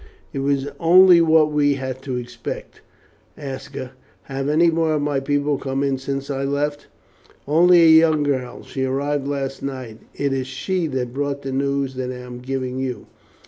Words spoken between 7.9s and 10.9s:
young girl. She arrived last night. It is she